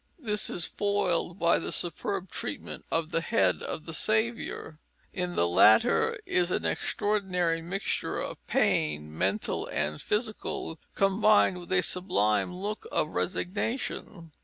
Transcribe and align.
This 0.17 0.49
is 0.49 0.65
foiled 0.65 1.37
by 1.37 1.59
the 1.59 1.71
superb 1.71 2.31
treatment 2.31 2.85
of 2.89 3.11
the 3.11 3.21
head 3.21 3.61
of 3.61 3.85
the 3.85 3.93
Saviour. 3.93 4.79
In 5.13 5.35
the 5.35 5.47
latter 5.47 6.17
is 6.25 6.49
an 6.49 6.65
extraordinary 6.65 7.61
mixture 7.61 8.17
of 8.19 8.43
pain, 8.47 9.15
mental 9.15 9.67
and 9.67 10.01
physical, 10.01 10.79
combined 10.95 11.59
with 11.59 11.71
a 11.71 11.83
sublime 11.83 12.51
look 12.51 12.87
of 12.91 13.09
resignation. 13.09 14.31